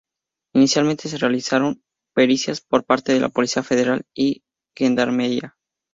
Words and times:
Inicialmente 0.55 1.09
se 1.09 1.19
realizaron 1.19 1.83
pericias 2.15 2.59
por 2.59 2.83
parte 2.85 3.13
de 3.13 3.19
la 3.19 3.29
Policía 3.29 3.61
Federal 3.61 4.01
y 4.17 4.41
Gendarmería. 4.75 5.57